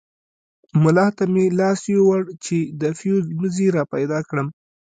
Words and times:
ملا 0.81 1.07
ته 1.17 1.23
مې 1.33 1.45
لاس 1.59 1.81
يووړ 1.93 2.21
چې 2.45 2.57
د 2.81 2.83
فيوز 2.99 3.25
مزي 3.41 3.67
راپيدا 3.77 4.19
کړم. 4.29 4.47